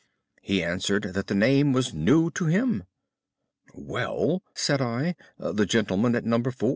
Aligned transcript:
He 0.41 0.63
answered 0.63 1.13
that 1.13 1.27
the 1.27 1.35
name 1.35 1.73
was 1.73 1.93
new 1.93 2.31
to 2.31 2.47
him. 2.47 2.85
"'Well,' 3.75 4.41
said 4.55 4.81
I, 4.81 5.13
'the 5.37 5.67
gentleman 5.67 6.15
at 6.15 6.25
No. 6.25 6.41
4. 6.41 6.69